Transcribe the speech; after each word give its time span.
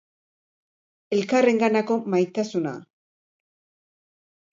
Elkarrenganako 1.17 1.97
maitasuna. 2.13 2.73